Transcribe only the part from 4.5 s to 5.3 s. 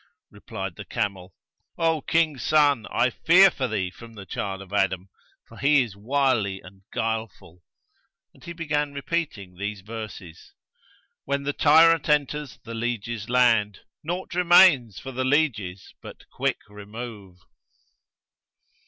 of Adam,